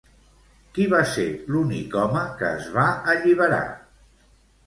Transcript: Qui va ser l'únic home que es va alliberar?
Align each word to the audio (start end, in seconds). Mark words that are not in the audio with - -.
Qui 0.77 0.85
va 0.93 1.01
ser 1.09 1.25
l'únic 1.55 1.93
home 2.03 2.23
que 2.41 2.49
es 2.61 2.71
va 2.77 2.85
alliberar? 3.15 3.63